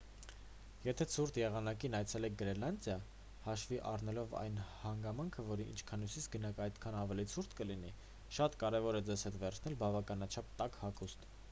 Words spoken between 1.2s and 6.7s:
եղանակին այցելեք գրենլանդիա հաշվի առնելով այն հանգամանքը որ ինչքան հյուսիս գնաք